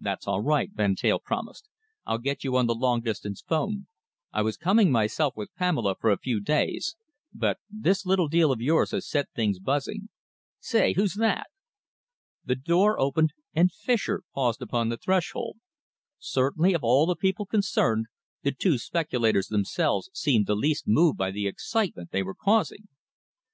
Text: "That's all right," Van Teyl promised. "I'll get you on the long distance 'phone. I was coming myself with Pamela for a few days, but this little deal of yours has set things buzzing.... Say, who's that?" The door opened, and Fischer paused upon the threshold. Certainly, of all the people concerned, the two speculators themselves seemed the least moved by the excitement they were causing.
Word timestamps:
"That's 0.00 0.26
all 0.26 0.40
right," 0.40 0.70
Van 0.72 0.94
Teyl 0.94 1.18
promised. 1.18 1.68
"I'll 2.06 2.16
get 2.16 2.42
you 2.42 2.56
on 2.56 2.64
the 2.66 2.74
long 2.74 3.02
distance 3.02 3.42
'phone. 3.46 3.86
I 4.32 4.40
was 4.40 4.56
coming 4.56 4.90
myself 4.90 5.36
with 5.36 5.54
Pamela 5.56 5.94
for 6.00 6.08
a 6.10 6.16
few 6.18 6.40
days, 6.40 6.96
but 7.34 7.58
this 7.68 8.06
little 8.06 8.28
deal 8.28 8.50
of 8.50 8.62
yours 8.62 8.92
has 8.92 9.06
set 9.06 9.28
things 9.34 9.58
buzzing.... 9.58 10.08
Say, 10.58 10.94
who's 10.94 11.16
that?" 11.16 11.48
The 12.46 12.56
door 12.56 12.98
opened, 12.98 13.34
and 13.52 13.70
Fischer 13.70 14.22
paused 14.34 14.62
upon 14.62 14.88
the 14.88 14.96
threshold. 14.96 15.58
Certainly, 16.18 16.72
of 16.72 16.82
all 16.82 17.04
the 17.04 17.14
people 17.14 17.44
concerned, 17.44 18.06
the 18.42 18.52
two 18.52 18.78
speculators 18.78 19.48
themselves 19.48 20.08
seemed 20.14 20.46
the 20.46 20.56
least 20.56 20.84
moved 20.88 21.18
by 21.18 21.30
the 21.30 21.46
excitement 21.46 22.10
they 22.10 22.22
were 22.22 22.34
causing. 22.34 22.88